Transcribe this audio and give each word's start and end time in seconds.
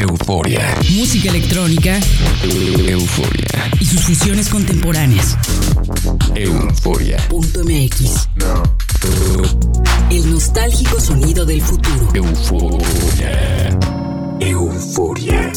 euforia. 0.00 0.76
Música 0.90 1.30
electrónica. 1.30 1.98
Euforia. 2.44 3.70
Y 3.80 3.86
sus 3.86 4.02
fusiones 4.02 4.48
contemporáneas. 4.50 5.36
Euforia. 6.34 7.16
Punto 7.28 7.64
MX. 7.64 8.28
El 10.10 10.30
nostálgico 10.30 11.00
sonido 11.00 11.46
del 11.46 11.62
futuro. 11.62 12.10
Euforia. 12.14 13.78
Euforia. 14.40 15.52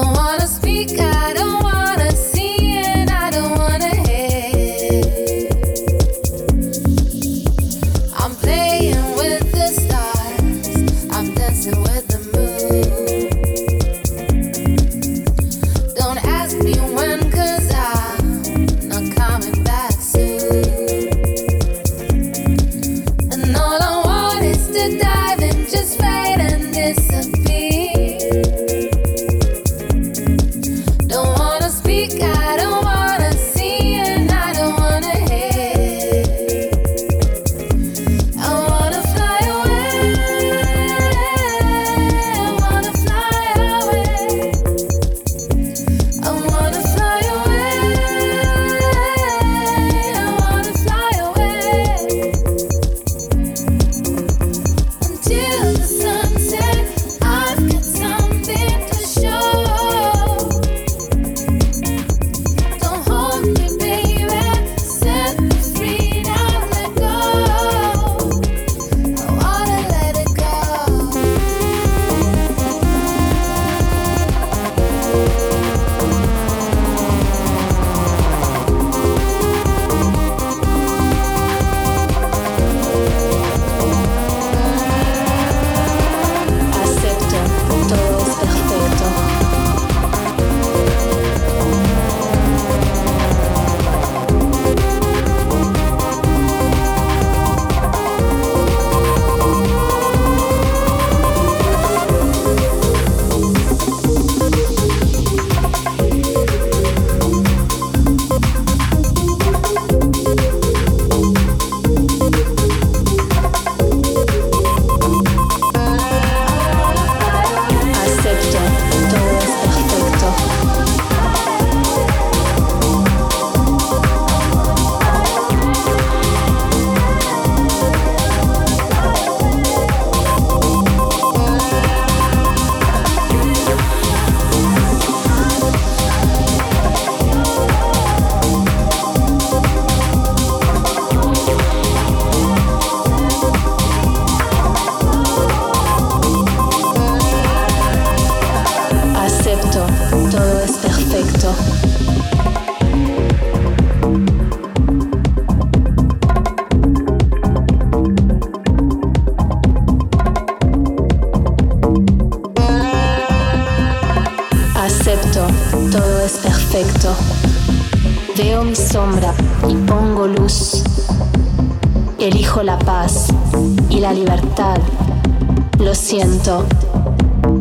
don't 0.01 0.13
wanna 0.15 0.47
speak 0.47 1.10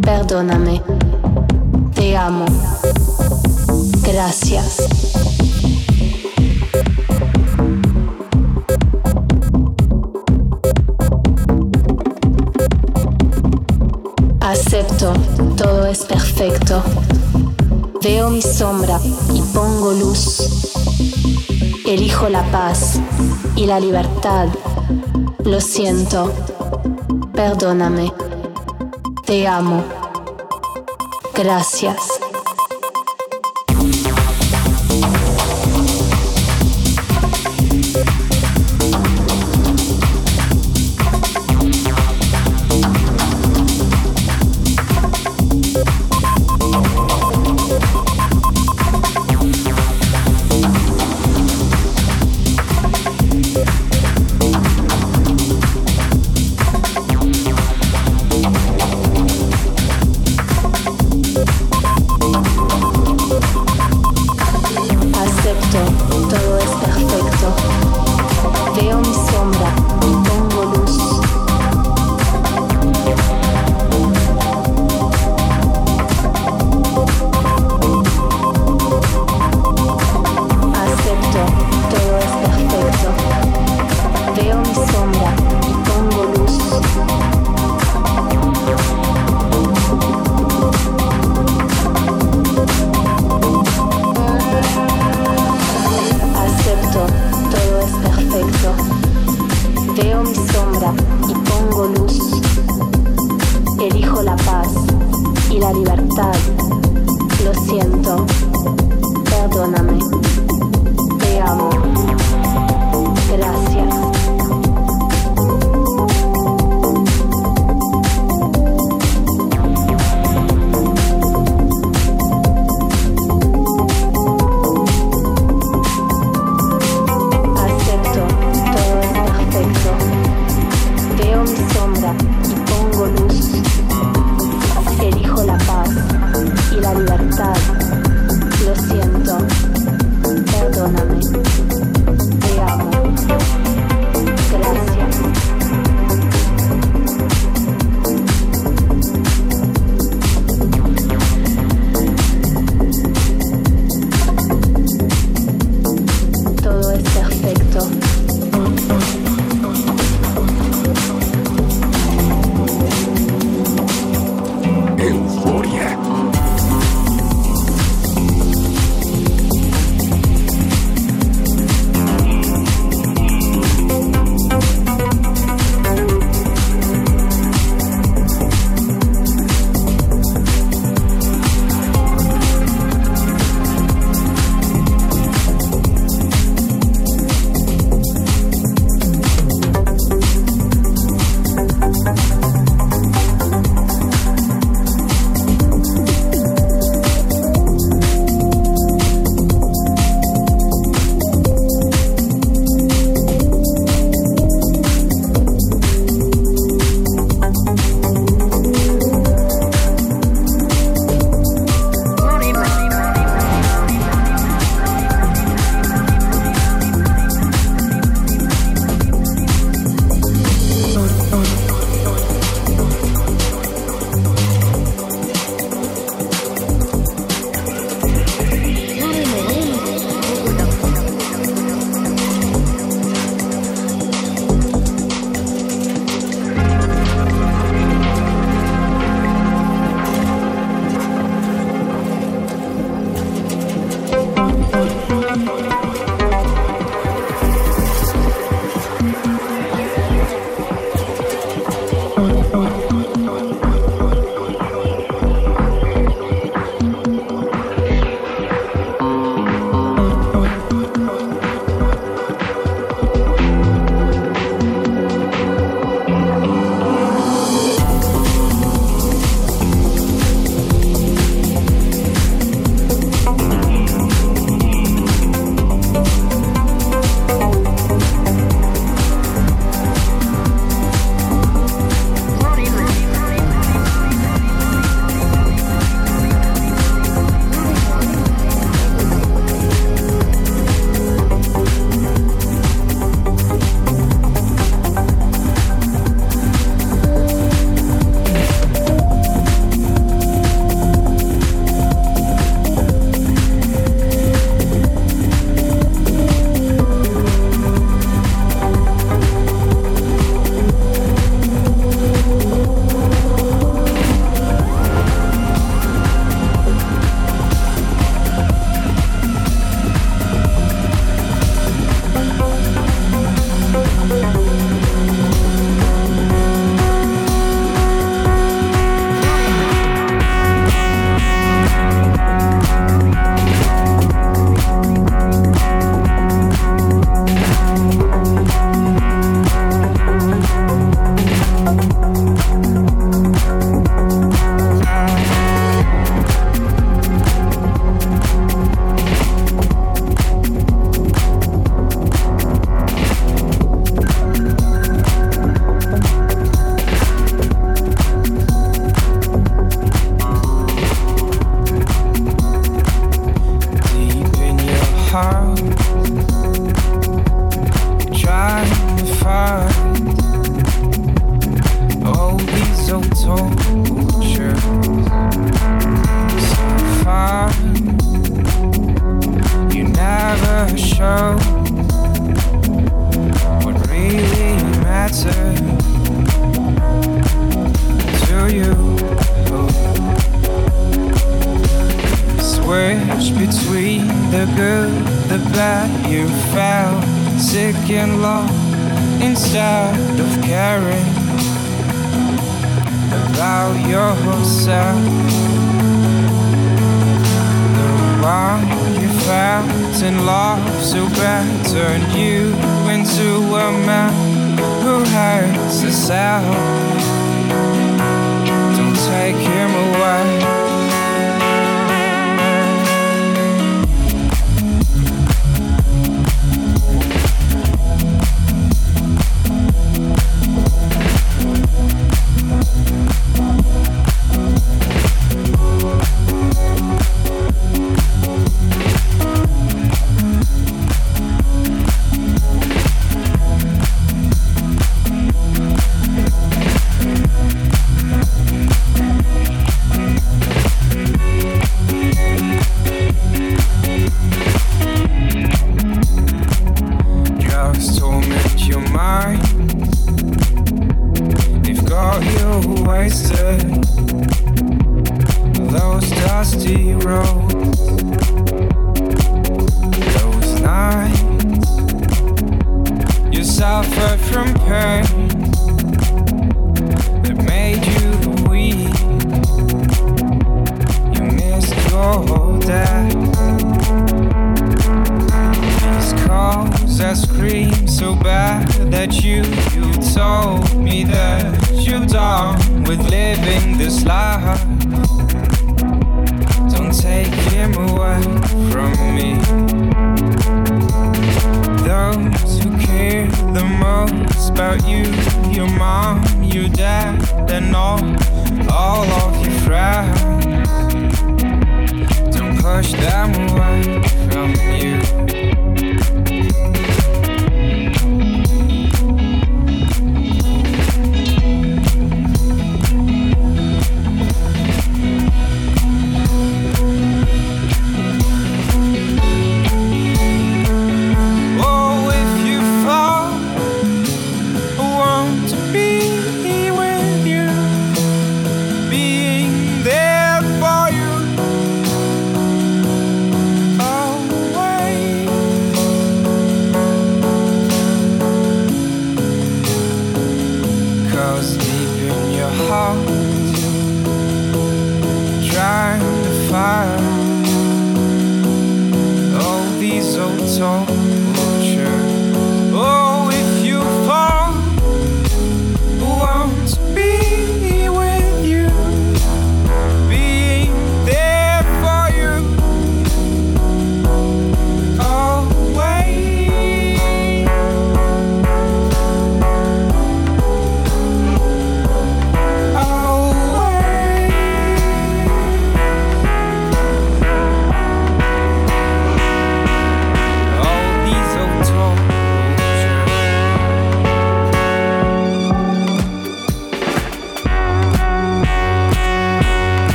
perdóname, 0.00 0.80
te 1.94 2.16
amo, 2.16 2.46
gracias. 4.02 4.86
Acepto, 14.40 15.12
todo 15.56 15.86
es 15.86 16.04
perfecto. 16.04 16.82
Veo 18.02 18.30
mi 18.30 18.42
sombra 18.42 19.00
y 19.34 19.40
pongo 19.52 19.92
luz 19.92 20.66
Elijo 21.86 22.28
la 22.28 22.42
paz 22.50 23.00
y 23.54 23.66
la 23.66 23.78
libertad. 23.78 24.48
Lo 25.44 25.60
siento. 25.60 26.32
Perdóname. 27.32 28.12
Te 29.24 29.46
amo. 29.46 29.84
Gracias. 31.34 32.15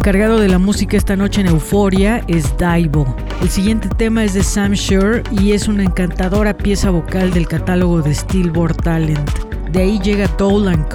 encargado 0.00 0.40
de 0.40 0.48
la 0.48 0.58
música 0.58 0.96
esta 0.96 1.14
noche 1.14 1.42
en 1.42 1.48
Euforia 1.48 2.24
es 2.26 2.56
Daibo. 2.56 3.14
El 3.42 3.50
siguiente 3.50 3.86
tema 3.90 4.24
es 4.24 4.32
de 4.32 4.42
Sam 4.42 4.72
Shure 4.72 5.22
y 5.30 5.52
es 5.52 5.68
una 5.68 5.82
encantadora 5.82 6.56
pieza 6.56 6.88
vocal 6.88 7.30
del 7.34 7.46
catálogo 7.46 8.00
de 8.00 8.14
Steelboard 8.14 8.76
Talent. 8.76 9.30
De 9.72 9.82
ahí 9.82 10.00
llega 10.02 10.26
Toll 10.38 10.68
and 10.68 10.86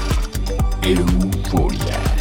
Euforia. 0.82 2.11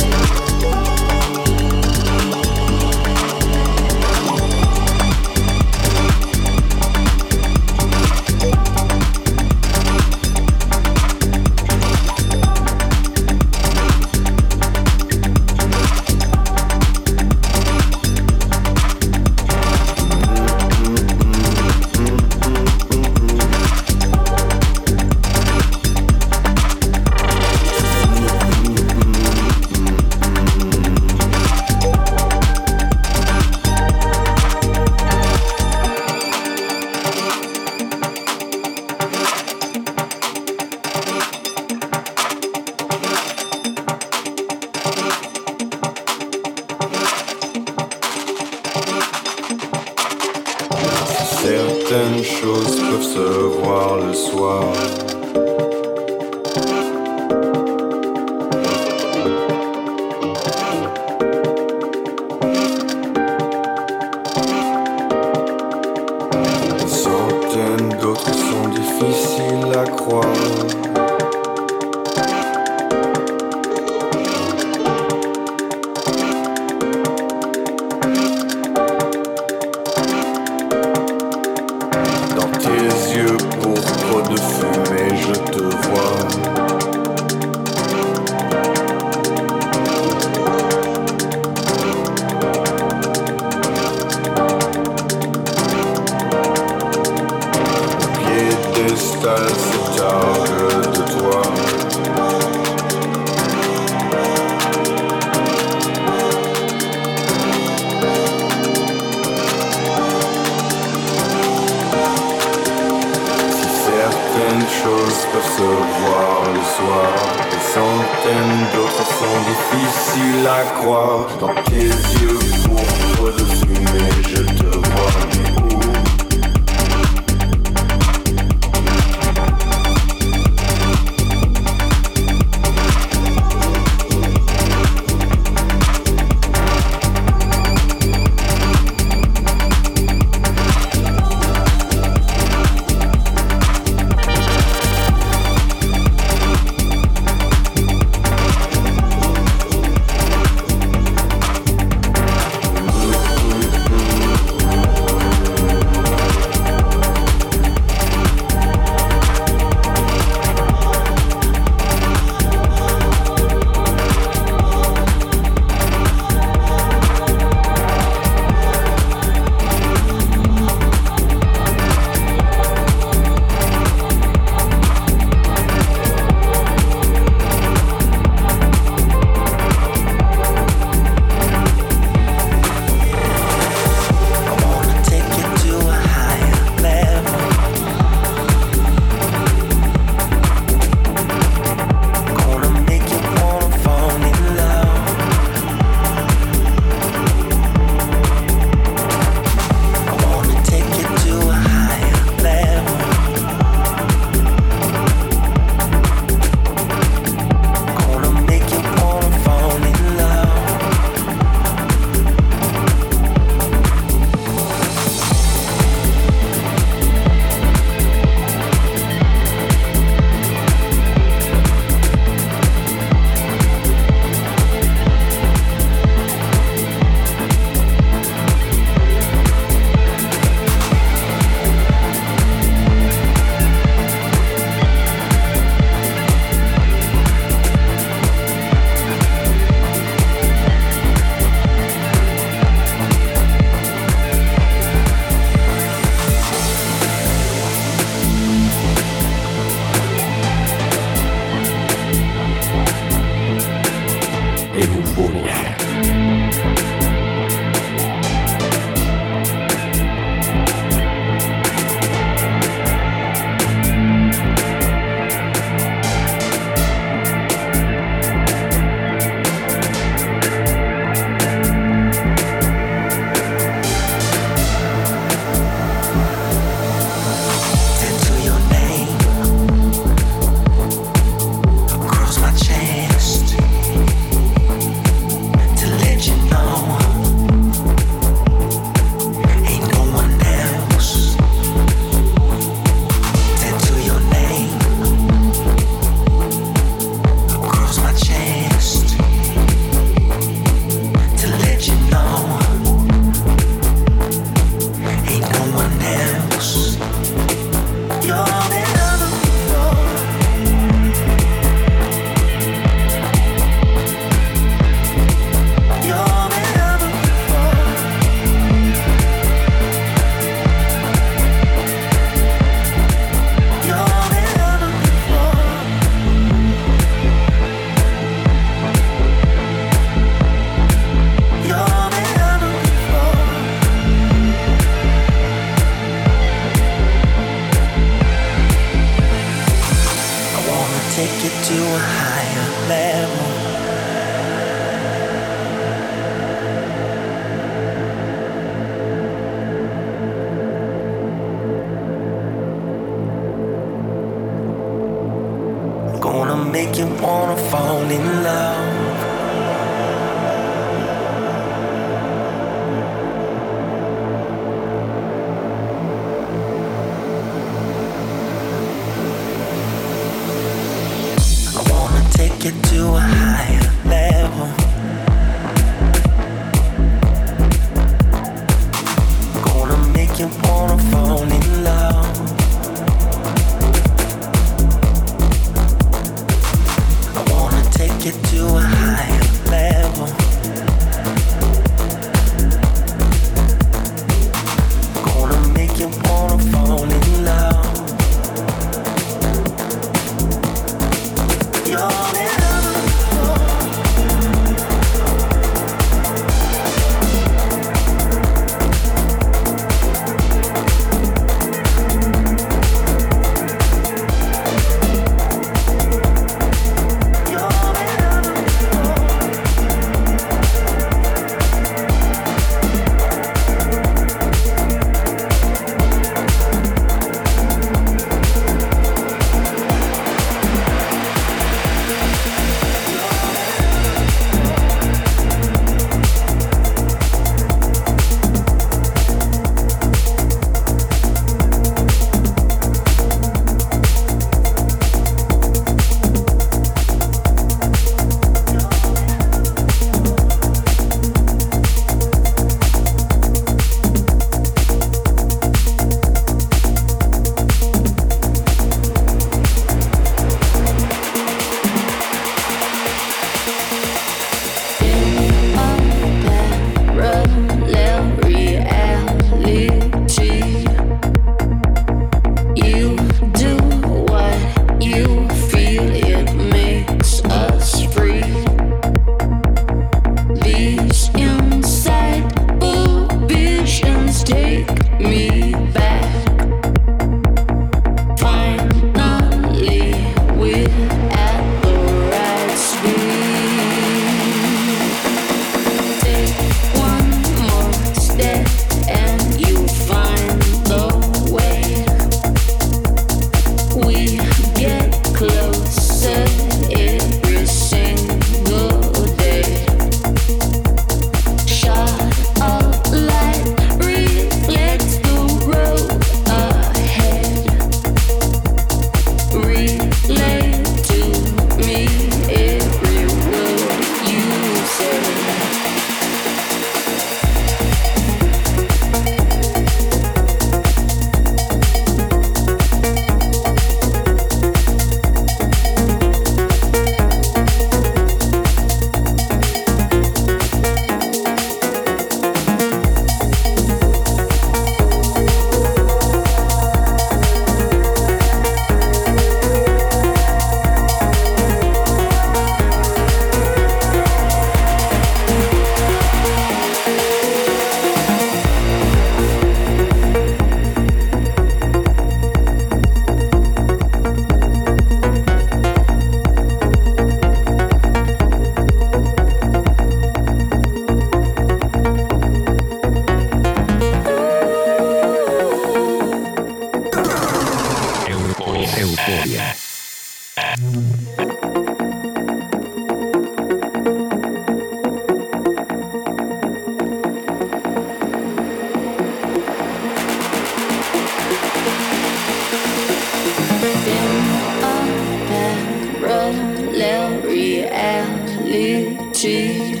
beauty. 598.72 600.00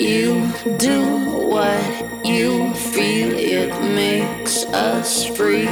You 0.00 0.50
do 0.76 1.00
what 1.54 2.26
you 2.26 2.74
feel, 2.74 3.30
it 3.38 3.70
makes 3.94 4.64
us 4.64 5.24
free. 5.24 5.68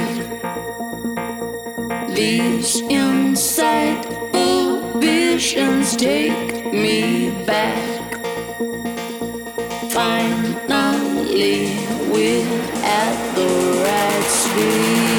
These 2.15 2.81
insightful 2.83 5.01
visions 5.01 5.97
take 5.97 6.71
me 6.71 7.31
back. 7.45 8.15
Finally, 9.91 11.67
we're 12.13 12.47
at 12.81 13.35
the 13.35 13.49
right 13.83 14.23
speed. 14.23 15.18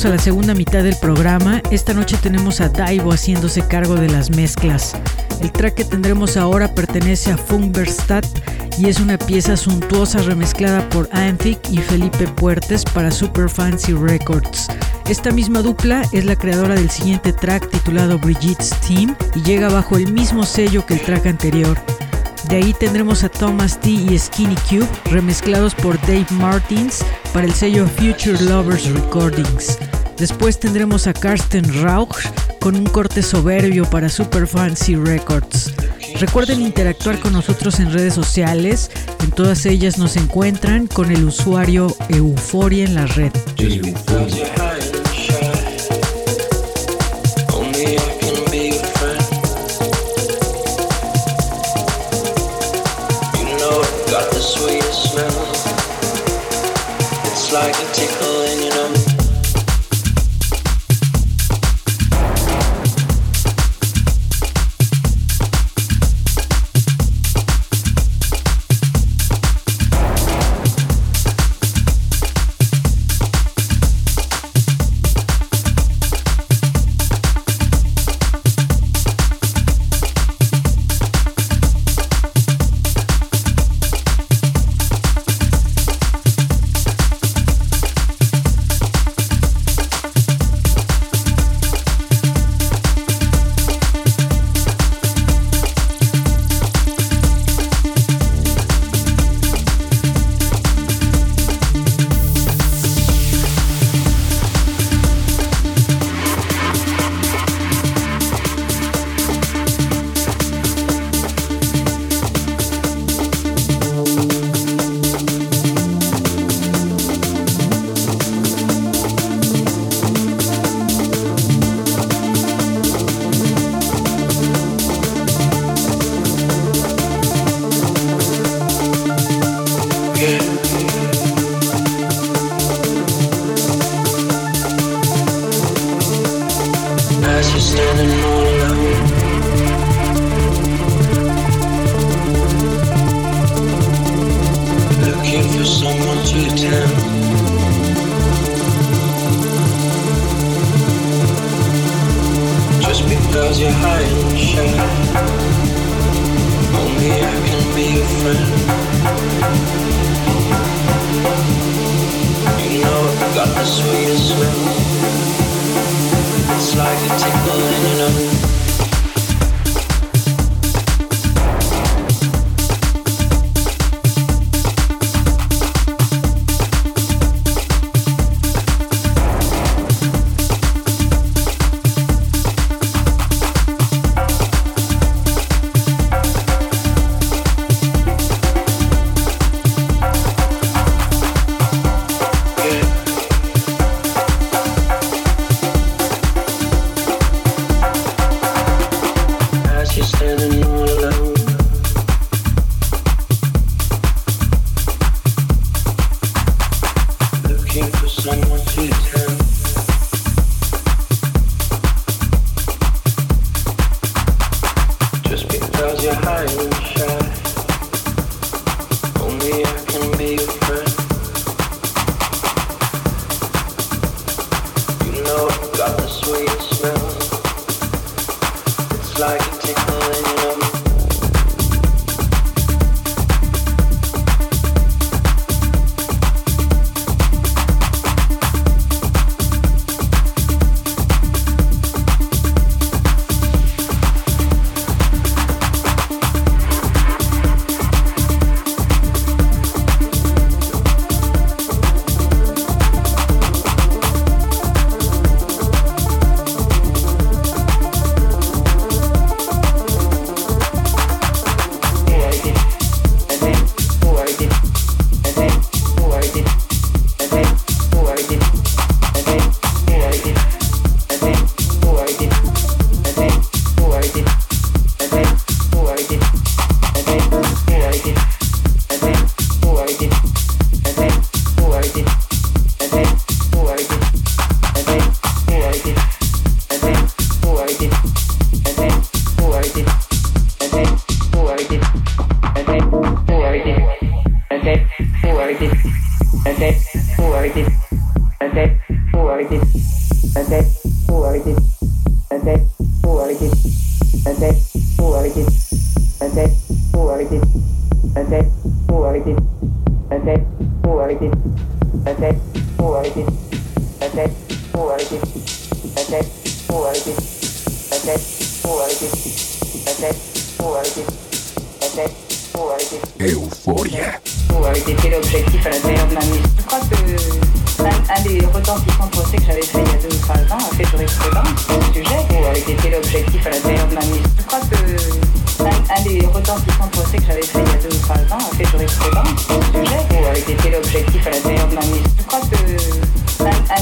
Regresamos 0.00 0.14
a 0.14 0.16
la 0.16 0.32
segunda 0.32 0.54
mitad 0.54 0.82
del 0.82 0.96
programa. 0.96 1.60
Esta 1.70 1.92
noche 1.92 2.16
tenemos 2.22 2.62
a 2.62 2.70
Daibo 2.70 3.12
haciéndose 3.12 3.60
cargo 3.60 3.96
de 3.96 4.08
las 4.08 4.30
mezclas. 4.30 4.94
El 5.42 5.52
track 5.52 5.74
que 5.74 5.84
tendremos 5.84 6.38
ahora 6.38 6.74
pertenece 6.74 7.30
a 7.30 7.36
Funberstadt 7.36 8.24
y 8.78 8.88
es 8.88 8.98
una 8.98 9.18
pieza 9.18 9.58
suntuosa 9.58 10.20
remezclada 10.20 10.88
por 10.88 11.06
Anthic 11.12 11.58
y 11.70 11.78
Felipe 11.78 12.26
Puertes 12.28 12.82
para 12.82 13.10
Super 13.10 13.50
Fancy 13.50 13.92
Records. 13.92 14.68
Esta 15.06 15.32
misma 15.32 15.60
dupla 15.60 16.02
es 16.12 16.24
la 16.24 16.36
creadora 16.36 16.76
del 16.76 16.88
siguiente 16.88 17.34
track 17.34 17.68
titulado 17.68 18.18
Brigitte's 18.18 18.70
Team 18.86 19.14
y 19.34 19.42
llega 19.42 19.68
bajo 19.68 19.98
el 19.98 20.10
mismo 20.10 20.44
sello 20.44 20.86
que 20.86 20.94
el 20.94 21.02
track 21.02 21.26
anterior. 21.26 21.78
De 22.48 22.56
ahí 22.56 22.72
tendremos 22.72 23.22
a 23.22 23.28
Thomas 23.28 23.78
T 23.78 23.90
y 23.90 24.18
Skinny 24.18 24.56
Cube 24.68 24.88
remezclados 25.10 25.74
por 25.74 26.00
Dave 26.02 26.26
Martins 26.30 27.04
para 27.34 27.44
el 27.44 27.52
sello 27.52 27.86
Future 27.86 28.40
Lovers 28.44 28.90
Recordings. 28.90 29.78
Después 30.20 30.60
tendremos 30.60 31.06
a 31.06 31.14
Karsten 31.14 31.82
Rauch 31.82 32.26
con 32.60 32.76
un 32.76 32.84
corte 32.84 33.22
soberbio 33.22 33.88
para 33.88 34.10
Super 34.10 34.46
Fancy 34.46 34.94
Records. 34.94 35.72
Recuerden 36.20 36.60
interactuar 36.60 37.18
con 37.20 37.32
nosotros 37.32 37.80
en 37.80 37.90
redes 37.90 38.12
sociales, 38.12 38.90
en 39.22 39.30
todas 39.30 39.64
ellas 39.64 39.96
nos 39.96 40.18
encuentran 40.18 40.88
con 40.88 41.10
el 41.10 41.24
usuario 41.24 41.96
Euforia 42.10 42.84
en 42.84 42.94
la 42.96 43.06
red. 43.06 43.32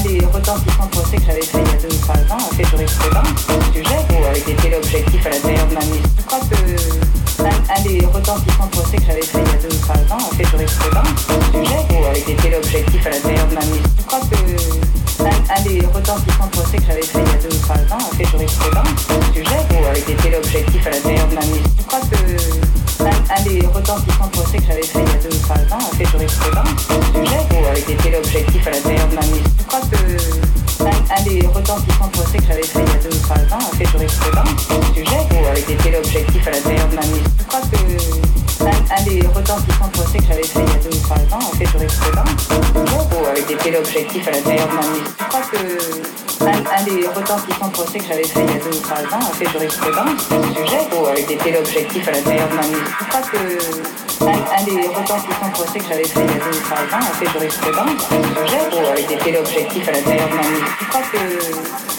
Des 0.09 0.25
retentissants 0.25 0.87
procès 0.91 1.17
que 1.17 1.25
j'avais 1.25 1.41
fait 1.41 1.59
il 1.59 1.67
y 1.67 1.69
a 1.69 1.77
deux 1.77 1.95
ou 1.95 1.99
trois 2.01 2.15
ans 2.33 2.41
a 2.49 2.55
fait 2.55 2.65
jurisprudence 2.65 3.45
sur 3.45 3.57
le 3.57 3.65
sujet. 3.73 3.99
Pour 4.09 4.25
était 4.53 4.69
l'objectif 4.69 5.25
à 5.25 5.29
l'intérieur 5.29 5.67
de 5.67 5.73
ma 5.75 5.85
mise. 5.85 6.01
Je 6.17 6.23
crois 6.23 6.39
que 6.49 6.55
un, 7.45 7.57
un 7.69 7.81
des 7.83 8.05
retentissants 8.05 8.69
procès 8.71 8.97
que 8.97 9.05
j'avais 9.05 9.21
fait 9.21 9.39
il 9.39 9.45
y 9.45 9.55
a 9.55 9.61
deux 9.61 9.75
ou 9.75 9.79
trois 9.79 10.01
ans 10.09 10.23
a 10.31 10.35
fait 10.35 10.45
jurisprudence 10.49 11.19
sur 11.25 11.37
le 11.37 11.45
sujet 11.53 11.79
ou 11.93 12.05
avait 12.05 12.19
été 12.19 12.49
l'objectif 12.49 13.05
à 13.05 13.09
l'intérieur 13.09 13.47
de 13.47 13.55
ma 13.55 13.65
mise. 13.69 13.85
Je 13.97 14.03
crois 14.03 14.21
que 14.21 14.37
un, 15.19 15.29
un 15.29 15.61
des 15.61 15.85
retentissants 15.85 16.51
procès 16.51 16.77
que 16.77 16.85
j'avais 16.87 17.05
fait 17.05 17.21
il 17.21 17.29
y 17.29 17.35
a 17.35 17.41
deux 17.45 17.55
ou 17.55 17.61
trois 17.61 17.81
ans 17.93 18.03
a 18.09 18.15
fait 18.17 18.25
jurisprudence 18.25 18.97
sur 19.05 19.19
le 19.19 19.27
sujet 19.33 19.61
ou 19.69 19.85
avait 19.85 19.99
été 19.99 20.29
l'objectif 20.31 20.87
à 20.87 20.89
l'intérieur 20.89 21.27
de 21.27 21.35
ma 21.35 21.45
mise. 21.45 21.69
Je 21.77 21.83
crois 21.85 22.01
que 22.09 22.17
un, 22.99 23.17
un 23.29 23.41
des 23.43 23.61
retentissants 23.67 24.31
procès 24.33 24.57
que 24.57 24.65
j'avais 24.65 24.83
fait 24.83 24.99
il 25.05 25.07
y 25.07 25.13
a 25.13 25.21
deux 25.21 25.35
ou 25.35 25.41
trois 25.45 25.61
ans 25.77 25.85
a 25.85 25.95
fait 25.95 26.05
jurisprudence 26.05 26.81
sur 26.87 26.97
le 26.97 27.05
sujet 27.13 27.41
ou 27.53 27.65
avait 27.69 27.93
été 27.93 28.09
l'objectif 28.09 28.67
à 28.67 28.71
l'intérieur 28.71 28.98
des 31.69 31.75
retentissants 31.75 32.09
procès 32.09 32.37
que 32.39 32.45
j'avais 32.45 32.63
fait 32.63 32.79
il 32.79 32.87
y 32.87 32.91
a 32.91 32.97
deux 32.97 33.15
ou 33.15 33.21
trois 33.21 33.37
ans 33.37 33.59
a 33.71 33.77
fait 33.77 33.85
jurisprudence 33.85 34.65
sur 34.65 34.79
le 34.79 34.85
sujet 34.95 35.19
ou 35.31 35.45
avait 35.45 35.61
été 35.61 35.91
l'objectif 35.91 36.47
à 36.47 36.51
l'intérieur 36.51 36.87
de 36.87 36.95
ma 36.95 37.01
mise. 37.05 37.21
Je 37.37 37.43
crois 37.43 37.61
que 37.61 37.77
un, 38.65 38.97
un 38.97 39.03
des 39.03 39.21
retentissants 39.27 39.89
procès 39.93 40.17
que 40.17 40.25
j'avais 40.25 40.43
fait 40.43 40.59
il 40.59 40.67
y 40.67 40.71
a 40.71 40.89
deux 40.89 40.97
ou 40.97 41.01
trois 41.01 41.17
ans 41.17 41.51
a 41.53 41.57
fait 41.57 41.65
jurisprudence 41.65 42.49
ou 42.49 43.25
avait 43.25 43.53
été 43.53 43.71
l'objectif 43.71 44.27
à 44.27 44.31
l'intérieur 44.31 44.67
de 44.67 44.73
ma 44.73 44.81
mise. 44.81 45.09
Je 45.19 45.25
crois 45.25 45.41
que 45.41 45.57
un, 46.49 46.83
des 46.83 47.07
retentissants 47.07 47.69
procès 47.69 47.99
que 47.99 48.05
j'avais 48.05 48.23
fait 48.23 48.41
il 48.41 48.53
y 48.53 48.57
a 48.57 48.63
deux 48.63 48.77
ou 48.77 48.81
trois 48.81 48.97
ans 49.15 49.19
a 49.19 49.33
fait 49.33 49.49
jurisprudence 49.49 50.27
sur 50.27 50.43
ce 50.43 50.49
sujet 50.59 50.81
ou 50.95 51.05
avait 51.05 51.21
été 51.21 51.51
l'objectif 51.51 52.07
à 52.07 52.11
l'intérieur 52.11 52.47
de 52.49 52.55
ma 52.55 52.61
mise. 52.61 52.89
Je 52.99 53.05
crois 53.05 53.21
que 53.21 53.37
un, 54.25 54.27
un 54.27 54.63
des 54.63 54.87
retentissants 54.87 55.51
procès 55.53 55.79
que 55.79 55.85
j'avais 55.89 56.03
fait 56.03 56.19
il 56.19 56.31
y 56.31 56.41
a 56.41 56.43
deux 56.45 56.57
ou 56.57 56.61
trois 56.61 56.83
ans 56.97 57.01
a 57.01 57.13
fait 57.17 57.29
jurisprudence 57.29 58.01
sur 58.07 58.09
ce 58.09 58.45
sujet 58.45 58.63
ou 58.73 58.85
avait 58.85 59.01
été 59.01 59.31
l'objectif 59.31 59.87
à 59.87 59.91
l'intérieur 59.91 60.29
de 60.29 60.35
ma 60.35 60.41
mise. 60.41 60.69
Je 60.81 60.85
crois 60.87 61.01
que 61.01 61.98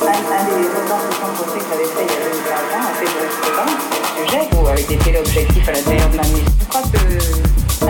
un, 0.00 0.04
des 0.04 0.68
retentissants 0.68 1.34
procès 1.34 1.58
que 1.58 1.64
j'avais 1.70 1.90
fait 1.90 2.06
il 2.06 2.10
y 2.10 2.14
a 2.14 2.30
jurisprudence 3.06 3.78
de 4.14 4.28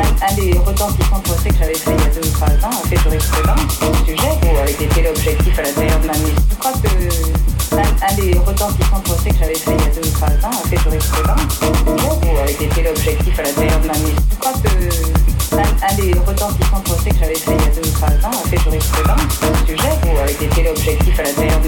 que 0.08 0.36
des 0.36 0.52
j'avais 1.58 1.74
fait 1.74 1.90
il 1.92 2.00
y 2.00 2.06
a 2.06 2.08
deux 2.08 2.28
ou 2.28 2.32
trois 2.32 2.48
ans 2.48 2.72
fait 2.88 2.96
jurisprudence 2.96 3.60
ce 3.80 4.04
sujet 4.06 4.32
à 5.58 5.62
de 5.98 6.06
ma 6.06 6.12
mise. 6.14 6.34
Je 6.50 6.56
crois 6.56 6.72
que 6.72 6.88
un, 7.76 8.14
des 8.14 8.38
retentissants 8.38 9.00
procès 9.04 9.30
que 9.30 9.36
j'avais 9.38 9.54
fait 9.54 9.74
il 9.76 9.84
y 9.84 9.88
a 9.88 10.00
deux 10.00 10.08
ou 10.08 10.12
trois 10.12 10.28
ans 10.28 10.56
a 10.64 10.68
fait 10.68 10.78
jurisprudence 10.78 11.58
sur 11.58 11.74
ce 11.76 11.84
sujet 11.84 12.22
ou 12.24 12.38
l'objectif 12.82 13.38
à 13.38 13.42
de 13.80 13.86
ma 13.86 13.98
crois 14.38 14.52
que 14.52 14.68
un, 15.58 15.94
des 15.96 16.14
que 17.10 17.16
j'avais 17.20 17.34
fait 17.34 17.52
il 17.52 17.64
y 17.64 17.68
a 17.68 17.80
deux 17.80 17.88
ou 17.88 17.92
trois 17.92 18.08
ans 18.08 18.32
fait 18.48 18.58
jurisprudence 18.58 19.38
sujet 19.66 19.92
ou 20.06 20.18
avait 20.18 20.32
été 20.32 20.62
l'objectif 20.62 21.20
à 21.20 21.24
de 21.60 21.67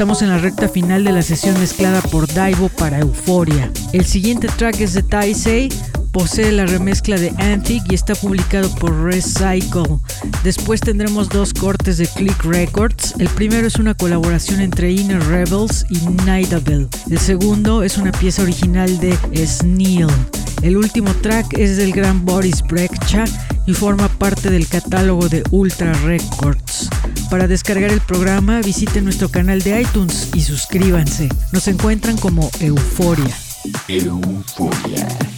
Estamos 0.00 0.22
en 0.22 0.30
la 0.30 0.38
recta 0.38 0.66
final 0.66 1.04
de 1.04 1.12
la 1.12 1.20
sesión 1.20 1.60
mezclada 1.60 2.00
por 2.00 2.26
Daivo 2.32 2.70
para 2.70 3.00
Euforia. 3.00 3.70
El 3.92 4.06
siguiente 4.06 4.48
track 4.48 4.80
es 4.80 4.94
de 4.94 5.02
Taisei, 5.02 5.68
posee 6.10 6.52
la 6.52 6.64
remezcla 6.64 7.18
de 7.18 7.28
Antic 7.36 7.82
y 7.92 7.96
está 7.96 8.14
publicado 8.14 8.74
por 8.76 8.98
Recycle. 9.04 9.98
Después 10.42 10.80
tendremos 10.80 11.28
dos 11.28 11.52
cortes 11.52 11.98
de 11.98 12.06
Click 12.06 12.42
Records. 12.44 13.14
El 13.18 13.28
primero 13.28 13.66
es 13.66 13.76
una 13.76 13.92
colaboración 13.92 14.62
entre 14.62 14.90
Inner 14.90 15.22
Rebels 15.22 15.84
y 15.90 15.98
Nightable. 16.24 16.88
El 17.10 17.18
segundo 17.18 17.82
es 17.82 17.98
una 17.98 18.10
pieza 18.10 18.40
original 18.40 18.98
de 19.00 19.18
Sneal. 19.46 20.08
El 20.62 20.78
último 20.78 21.12
track 21.16 21.58
es 21.58 21.76
del 21.76 21.92
gran 21.92 22.24
Boris 22.24 22.62
Brekcha 22.62 23.24
y 23.66 23.74
forma 23.74 24.08
parte 24.08 24.48
del 24.48 24.66
catálogo 24.66 25.28
de 25.28 25.42
Ultra 25.50 25.92
Records. 25.92 26.69
Para 27.30 27.46
descargar 27.46 27.92
el 27.92 28.00
programa 28.00 28.60
visiten 28.60 29.04
nuestro 29.04 29.28
canal 29.28 29.62
de 29.62 29.82
iTunes 29.82 30.30
y 30.34 30.40
suscríbanse. 30.40 31.28
Nos 31.52 31.68
encuentran 31.68 32.16
como 32.16 32.50
Euforia. 32.60 33.36
Euforia. 33.86 35.29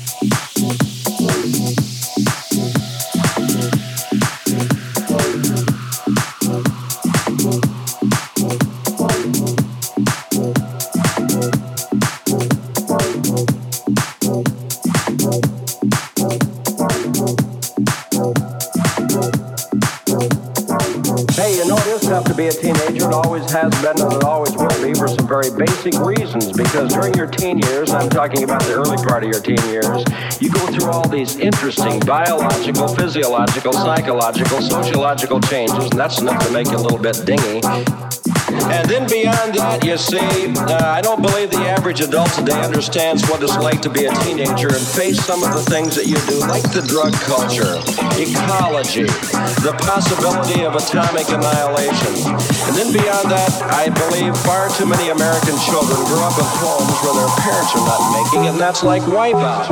Has 23.51 23.71
been 23.83 24.01
and 24.01 24.13
it 24.13 24.25
always 24.25 24.53
will 24.57 24.69
be 24.83 24.95
for 24.95 25.09
some 25.09 25.27
very 25.27 25.51
basic 25.51 25.95
reasons. 25.99 26.53
Because 26.53 26.93
during 26.93 27.15
your 27.15 27.27
teen 27.27 27.59
years, 27.59 27.91
I'm 27.91 28.09
talking 28.09 28.43
about 28.45 28.63
the 28.63 28.75
early 28.75 28.97
part 28.97 29.25
of 29.25 29.31
your 29.31 29.41
teen 29.41 29.63
years, 29.69 30.05
you 30.41 30.51
go 30.51 30.67
through 30.69 30.91
all 30.91 31.09
these 31.09 31.37
interesting 31.37 32.01
biological, 32.01 32.89
physiological, 32.89 33.73
psychological, 33.73 34.61
sociological 34.61 35.41
changes, 35.41 35.85
and 35.91 35.99
that's 35.99 36.21
enough 36.21 36.45
to 36.47 36.53
make 36.53 36.67
you 36.69 36.77
a 36.77 36.83
little 36.83 36.99
bit 36.99 37.25
dingy. 37.25 38.12
And 38.73 38.89
then 38.89 39.05
beyond 39.09 39.55
that, 39.61 39.85
you 39.85 39.97
see, 40.01 40.49
uh, 40.57 40.97
I 40.97 41.01
don't 41.05 41.21
believe 41.21 41.51
the 41.51 41.61
average 41.69 42.01
adult 42.01 42.33
today 42.33 42.57
understands 42.57 43.21
what 43.29 43.43
it's 43.43 43.57
like 43.59 43.83
to 43.83 43.91
be 43.91 44.07
a 44.07 44.13
teenager 44.25 44.73
and 44.73 44.81
face 44.81 45.21
some 45.21 45.45
of 45.45 45.53
the 45.53 45.61
things 45.69 45.95
that 45.95 46.09
you 46.09 46.17
do, 46.25 46.41
like 46.49 46.65
the 46.73 46.81
drug 46.81 47.13
culture, 47.21 47.77
ecology, 48.17 49.05
the 49.61 49.77
possibility 49.85 50.65
of 50.65 50.73
atomic 50.73 51.29
annihilation. 51.29 52.33
And 52.65 52.73
then 52.73 52.89
beyond 52.97 53.29
that, 53.29 53.53
I 53.69 53.93
believe 53.93 54.33
far 54.41 54.73
too 54.73 54.89
many 54.89 55.13
American 55.13 55.55
children 55.61 56.01
grow 56.09 56.25
up 56.25 56.41
in 56.41 56.49
homes 56.57 56.97
where 57.05 57.17
their 57.21 57.33
parents 57.45 57.77
are 57.77 57.85
not 57.85 58.01
making 58.17 58.49
and 58.49 58.57
that's 58.59 58.83
like 58.83 59.03
wipeout. 59.03 59.69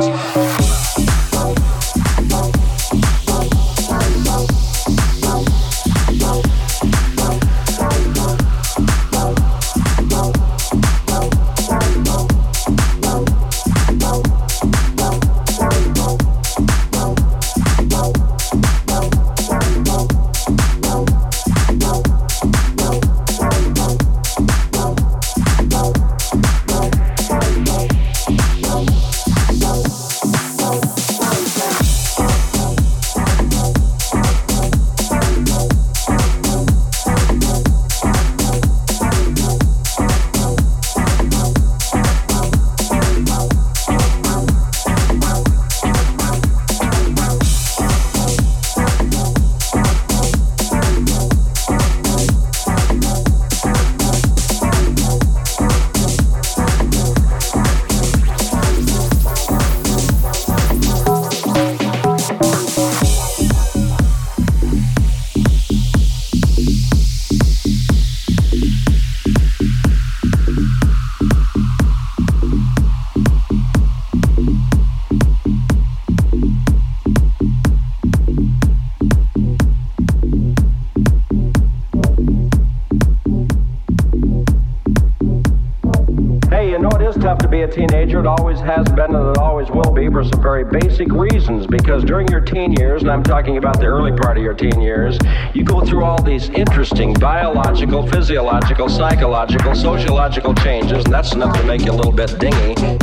Teenager. 88.01 88.19
It 88.19 88.27
always 88.27 88.59
has 88.59 88.87
been 88.89 89.15
and 89.15 89.29
it 89.29 89.37
always 89.37 89.69
will 89.69 89.91
be 89.91 90.09
for 90.09 90.23
some 90.23 90.41
very 90.41 90.63
basic 90.63 91.11
reasons. 91.11 91.67
Because 91.67 92.03
during 92.03 92.27
your 92.27 92.41
teen 92.41 92.73
years, 92.73 93.01
and 93.01 93.11
I'm 93.11 93.23
talking 93.23 93.57
about 93.57 93.79
the 93.79 93.85
early 93.85 94.11
part 94.11 94.37
of 94.37 94.43
your 94.43 94.53
teen 94.53 94.81
years, 94.81 95.17
you 95.53 95.63
go 95.63 95.81
through 95.81 96.03
all 96.03 96.21
these 96.21 96.49
interesting 96.49 97.13
biological, 97.13 98.07
physiological, 98.07 98.89
psychological, 98.89 99.75
sociological 99.75 100.53
changes, 100.55 101.05
and 101.05 101.13
that's 101.13 101.33
enough 101.33 101.55
to 101.57 101.63
make 101.65 101.81
you 101.81 101.91
a 101.91 101.93
little 101.93 102.11
bit 102.11 102.37
dingy. 102.39 103.00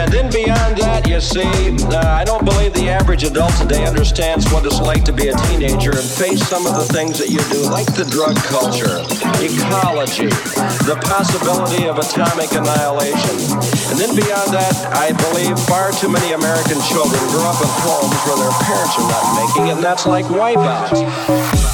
And 0.00 0.10
then 0.10 0.32
beyond 0.32 0.80
that, 0.80 1.04
you 1.04 1.20
see, 1.20 1.44
uh, 1.92 2.00
I 2.00 2.24
don't 2.24 2.42
believe 2.42 2.72
the 2.72 2.88
average 2.88 3.22
adult 3.22 3.52
today 3.60 3.84
understands 3.84 4.50
what 4.50 4.64
it's 4.64 4.80
like 4.80 5.04
to 5.04 5.12
be 5.12 5.28
a 5.28 5.36
teenager 5.52 5.92
and 5.92 6.08
face 6.08 6.40
some 6.48 6.64
of 6.64 6.72
the 6.72 6.88
things 6.88 7.20
that 7.20 7.28
you 7.28 7.44
do, 7.52 7.68
like 7.68 7.84
the 7.92 8.08
drug 8.08 8.32
culture, 8.48 9.04
ecology, 9.44 10.32
the 10.88 10.96
possibility 11.04 11.84
of 11.84 12.00
atomic 12.00 12.48
annihilation. 12.56 13.36
And 13.92 14.00
then 14.00 14.16
beyond 14.16 14.56
that, 14.56 14.72
I 14.96 15.12
believe 15.12 15.60
far 15.68 15.92
too 15.92 16.08
many 16.08 16.32
American 16.32 16.80
children 16.88 17.20
grow 17.28 17.44
up 17.44 17.60
in 17.60 17.68
homes 17.84 18.16
where 18.24 18.40
their 18.40 18.56
parents 18.64 18.96
are 18.96 19.04
not 19.04 19.24
making 19.36 19.68
it, 19.68 19.76
and 19.76 19.84
that's 19.84 20.08
like 20.08 20.24
wipeout. 20.32 21.69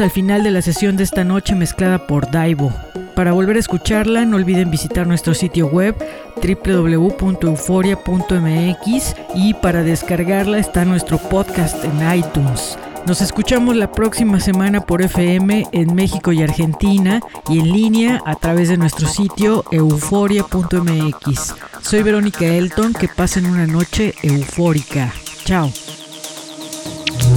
Al 0.00 0.10
final 0.12 0.44
de 0.44 0.52
la 0.52 0.62
sesión 0.62 0.96
de 0.96 1.02
esta 1.02 1.24
noche 1.24 1.56
mezclada 1.56 2.06
por 2.06 2.30
Daibo. 2.30 2.72
Para 3.16 3.32
volver 3.32 3.56
a 3.56 3.58
escucharla, 3.58 4.24
no 4.24 4.36
olviden 4.36 4.70
visitar 4.70 5.08
nuestro 5.08 5.34
sitio 5.34 5.66
web 5.66 5.96
www.euforia.mx 6.36 9.16
y 9.34 9.54
para 9.54 9.82
descargarla 9.82 10.58
está 10.58 10.84
nuestro 10.84 11.18
podcast 11.18 11.84
en 11.84 12.16
iTunes. 12.16 12.78
Nos 13.06 13.22
escuchamos 13.22 13.74
la 13.74 13.90
próxima 13.90 14.38
semana 14.38 14.82
por 14.82 15.02
FM 15.02 15.66
en 15.72 15.94
México 15.96 16.30
y 16.30 16.42
Argentina 16.42 17.20
y 17.48 17.58
en 17.58 17.72
línea 17.72 18.22
a 18.24 18.36
través 18.36 18.68
de 18.68 18.76
nuestro 18.76 19.08
sitio 19.08 19.64
euforia.mx. 19.72 21.54
Soy 21.80 22.04
Verónica 22.04 22.44
Elton, 22.44 22.92
que 22.92 23.08
pasen 23.08 23.46
una 23.46 23.66
noche 23.66 24.14
eufórica. 24.22 25.12
Chao. 25.44 25.72